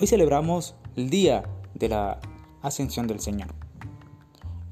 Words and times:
Hoy 0.00 0.06
celebramos 0.06 0.76
el 0.96 1.10
día 1.10 1.44
de 1.74 1.90
la 1.90 2.20
ascensión 2.62 3.06
del 3.06 3.20
Señor. 3.20 3.48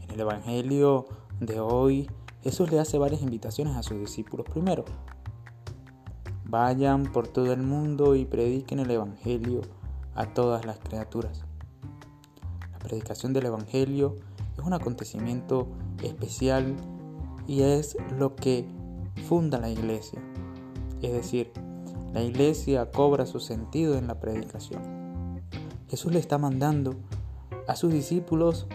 En 0.00 0.10
el 0.12 0.20
Evangelio 0.20 1.04
de 1.38 1.60
hoy, 1.60 2.08
Jesús 2.42 2.72
le 2.72 2.80
hace 2.80 2.96
varias 2.96 3.20
invitaciones 3.20 3.76
a 3.76 3.82
sus 3.82 3.98
discípulos. 4.00 4.46
Primero, 4.48 4.86
vayan 6.46 7.12
por 7.12 7.28
todo 7.28 7.52
el 7.52 7.62
mundo 7.62 8.14
y 8.14 8.24
prediquen 8.24 8.78
el 8.78 8.90
Evangelio 8.90 9.60
a 10.14 10.32
todas 10.32 10.64
las 10.64 10.78
criaturas. 10.78 11.44
La 12.72 12.78
predicación 12.78 13.34
del 13.34 13.44
Evangelio 13.44 14.16
es 14.56 14.64
un 14.64 14.72
acontecimiento 14.72 15.68
especial 16.02 16.74
y 17.46 17.60
es 17.60 17.98
lo 18.18 18.34
que 18.34 18.66
funda 19.28 19.58
la 19.58 19.68
iglesia. 19.68 20.22
Es 21.02 21.12
decir, 21.12 21.52
la 22.14 22.22
iglesia 22.22 22.90
cobra 22.90 23.26
su 23.26 23.40
sentido 23.40 23.98
en 23.98 24.06
la 24.06 24.18
predicación. 24.20 25.07
Jesús 25.88 26.12
le 26.12 26.18
está 26.18 26.38
mandando 26.38 26.94
a 27.66 27.76
sus 27.76 27.92
discípulos 27.92 28.66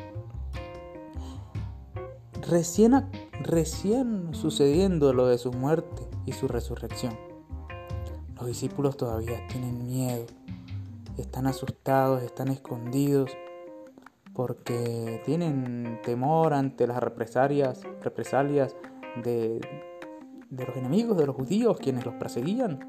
recién, 2.47 2.93
recién 3.41 4.33
sucediendo 4.33 5.13
lo 5.13 5.27
de 5.27 5.37
su 5.37 5.51
muerte 5.51 6.07
y 6.25 6.33
su 6.33 6.47
resurrección. 6.47 7.17
Los 8.35 8.47
discípulos 8.47 8.97
todavía 8.97 9.45
tienen 9.47 9.85
miedo, 9.85 10.25
están 11.17 11.47
asustados, 11.47 12.23
están 12.23 12.47
escondidos 12.47 13.31
porque 14.33 15.21
tienen 15.25 15.99
temor 16.03 16.53
ante 16.53 16.87
las 16.87 16.97
represalias, 16.97 17.81
represalias 18.01 18.75
de, 19.23 19.61
de 20.49 20.65
los 20.65 20.75
enemigos 20.75 21.15
de 21.17 21.27
los 21.27 21.35
judíos, 21.35 21.77
quienes 21.77 22.05
los 22.05 22.15
perseguían. 22.15 22.79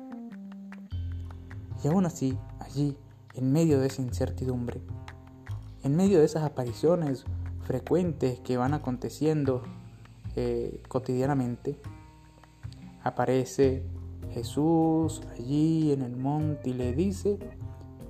Y 1.82 1.88
aún 1.88 2.06
así, 2.06 2.38
allí, 2.60 2.96
en 3.34 3.52
medio 3.52 3.80
de 3.80 3.88
esa 3.88 4.02
incertidumbre, 4.02 4.80
en 5.82 5.96
medio 5.96 6.18
de 6.18 6.24
esas 6.24 6.44
apariciones 6.44 7.24
frecuentes 7.64 8.40
que 8.40 8.56
van 8.56 8.74
aconteciendo 8.74 9.62
eh, 10.36 10.82
cotidianamente, 10.88 11.78
aparece 13.02 13.84
Jesús 14.32 15.22
allí 15.32 15.92
en 15.92 16.02
el 16.02 16.16
monte 16.16 16.70
y 16.70 16.74
le 16.74 16.92
dice, 16.92 17.38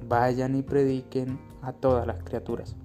vayan 0.08 0.56
y 0.56 0.62
prediquen 0.62 1.38
a 1.62 1.72
todas 1.72 2.06
las 2.06 2.22
criaturas. 2.22 2.76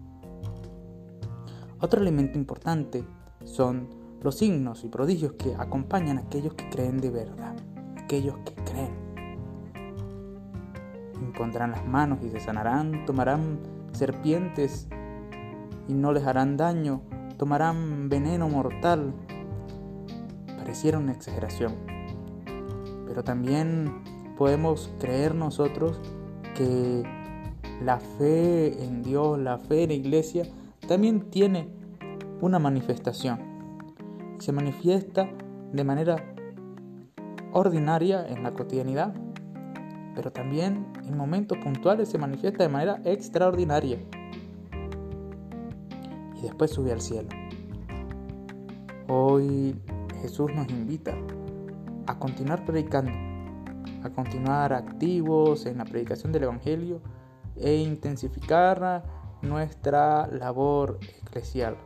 Otro 1.81 2.01
elemento 2.01 2.37
importante 2.37 3.03
son 3.45 3.87
los 4.21 4.35
signos 4.35 4.83
y 4.83 4.89
prodigios 4.89 5.33
que 5.33 5.55
acompañan 5.55 6.17
a 6.17 6.21
aquellos 6.21 6.53
que 6.53 6.69
creen 6.69 6.99
de 6.99 7.09
verdad, 7.09 7.55
aquellos 7.97 8.37
que 8.39 8.53
creen 8.63 9.08
impondrán 11.21 11.71
las 11.71 11.85
manos 11.85 12.19
y 12.23 12.29
se 12.29 12.39
sanarán, 12.39 13.05
tomarán 13.05 13.59
serpientes 13.91 14.87
y 15.87 15.93
no 15.93 16.11
les 16.11 16.25
harán 16.25 16.57
daño, 16.57 17.01
tomarán 17.37 18.09
veneno 18.09 18.47
mortal. 18.49 19.13
Pareciera 20.57 20.97
una 20.97 21.13
exageración, 21.13 21.73
pero 23.07 23.23
también 23.23 24.01
podemos 24.37 24.91
creer 24.99 25.35
nosotros 25.35 25.99
que 26.55 27.03
la 27.83 27.99
fe 27.99 28.83
en 28.83 29.01
Dios, 29.01 29.39
la 29.39 29.57
fe 29.57 29.83
en 29.83 29.89
la 29.89 29.95
iglesia, 29.95 30.43
también 30.87 31.29
tiene 31.29 31.69
una 32.41 32.59
manifestación. 32.59 33.39
Se 34.39 34.51
manifiesta 34.51 35.29
de 35.71 35.83
manera 35.83 36.35
ordinaria 37.51 38.25
en 38.27 38.43
la 38.43 38.51
cotidianidad, 38.51 39.13
pero 40.15 40.31
también 40.31 40.85
en 41.05 41.17
momentos 41.17 41.57
puntuales 41.59 42.09
se 42.09 42.17
manifiesta 42.17 42.63
de 42.63 42.69
manera 42.69 43.01
extraordinaria. 43.05 43.99
Y 46.37 46.41
después 46.41 46.71
sube 46.71 46.91
al 46.91 47.01
cielo. 47.01 47.29
Hoy 49.07 49.75
Jesús 50.21 50.53
nos 50.53 50.69
invita 50.69 51.15
a 52.07 52.17
continuar 52.17 52.65
predicando, 52.65 53.11
a 54.03 54.09
continuar 54.09 54.73
activos 54.73 55.65
en 55.65 55.77
la 55.77 55.85
predicación 55.85 56.31
del 56.31 56.43
Evangelio 56.43 57.01
e 57.55 57.75
intensificar 57.75 59.03
nuestra 59.41 60.27
labor 60.27 60.99
eclesial. 61.21 61.77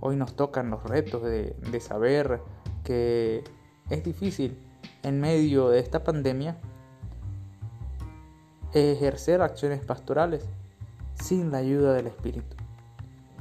Hoy 0.00 0.16
nos 0.16 0.36
tocan 0.36 0.70
los 0.70 0.82
retos 0.84 1.22
de, 1.22 1.56
de 1.70 1.80
saber 1.80 2.40
que 2.84 3.42
es 3.90 4.04
difícil 4.04 4.58
en 5.02 5.20
medio 5.20 5.68
de 5.70 5.80
esta 5.80 6.04
pandemia 6.04 6.58
ejercer 8.76 9.40
acciones 9.40 9.80
pastorales 9.82 10.44
sin 11.14 11.50
la 11.50 11.58
ayuda 11.58 11.94
del 11.94 12.06
Espíritu. 12.06 12.56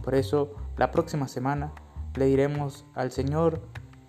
Por 0.04 0.16
eso, 0.16 0.54
la 0.78 0.92
próxima 0.92 1.28
semana 1.28 1.74
le 2.16 2.26
diremos 2.26 2.86
al 2.96 3.12
Señor, 3.12 3.62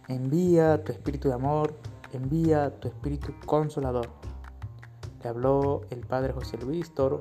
envía 0.09 0.85
tu 0.85 0.93
Espíritu 0.93 1.29
de 1.29 1.35
amor, 1.35 1.75
envía 2.13 2.79
tu 2.79 2.89
Espíritu 2.89 3.35
consolador. 3.45 4.09
Le 5.23 5.29
habló 5.29 5.83
el 5.91 6.01
Padre 6.01 6.33
José 6.33 6.59
Luis 6.59 6.95
Toro. 6.95 7.21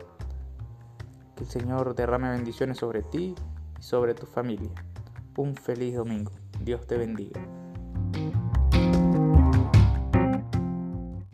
Que 1.35 1.43
el 1.43 1.49
Señor 1.49 1.95
derrame 1.95 2.29
bendiciones 2.29 2.77
sobre 2.77 3.01
ti 3.01 3.35
y 3.79 3.81
sobre 3.81 4.13
tu 4.13 4.25
familia. 4.25 4.71
Un 5.37 5.55
feliz 5.55 5.95
domingo. 5.95 6.31
Dios 6.61 6.85
te 6.85 6.97
bendiga. 6.97 7.64